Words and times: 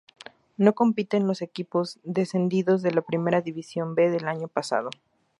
No 0.57 0.73
compiten 0.73 1.27
los 1.27 1.43
equipos 1.43 1.99
descendidos 2.03 2.81
de 2.81 2.89
la 2.89 3.03
Primera 3.03 3.41
División 3.41 3.93
B 3.93 4.09
del 4.09 4.27
año 4.27 4.47
pasado. 4.47 4.89